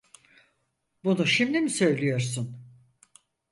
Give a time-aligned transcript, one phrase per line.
[1.03, 2.57] Bunu şimdi mi söylüyorsun?